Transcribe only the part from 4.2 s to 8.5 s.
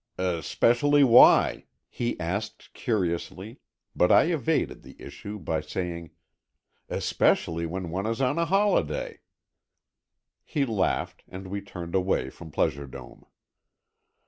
evaded the issue by saying, "Especially when one is on a